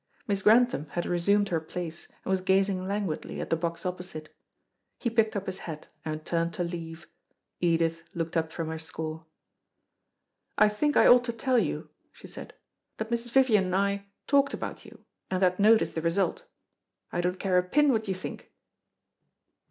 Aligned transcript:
Miss 0.25 0.41
Grantham 0.41 0.87
had 0.87 1.05
resumed 1.05 1.49
her 1.49 1.59
place, 1.59 2.07
and 2.25 2.31
was 2.31 2.41
gazing 2.41 2.87
languidly, 2.87 3.39
at 3.39 3.51
the 3.51 3.55
box 3.55 3.85
opposite. 3.85 4.29
He 4.97 5.11
picked 5.11 5.35
up 5.35 5.45
his 5.45 5.59
hat, 5.69 5.89
and 6.03 6.25
turned 6.25 6.55
to 6.55 6.63
leave. 6.63 7.05
Edith 7.59 8.01
looked 8.15 8.35
up 8.35 8.51
from 8.51 8.69
her 8.69 8.79
score. 8.79 9.27
"I 10.57 10.69
think 10.69 10.97
I 10.97 11.05
ought 11.05 11.23
to 11.25 11.33
tell 11.33 11.59
you," 11.59 11.87
she 12.11 12.25
said, 12.25 12.55
"that 12.97 13.11
Mrs. 13.11 13.31
Vivian 13.31 13.65
and 13.65 13.75
I 13.75 14.07
talked 14.25 14.55
about 14.55 14.85
you, 14.85 15.05
and 15.29 15.39
that 15.43 15.59
note 15.59 15.83
is 15.83 15.93
the 15.93 16.01
result. 16.01 16.45
I 17.11 17.21
don't 17.21 17.37
care 17.39 17.59
a 17.59 17.63
pin 17.63 17.91
what 17.91 18.07
you 18.07 18.15
think." 18.15 18.51